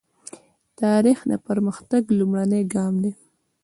تاریخ 0.81 1.19
د 1.31 1.33
پرمختګ 1.47 2.03
لومړنی 2.17 2.61
ګام 2.73 2.93
دی. 3.03 3.11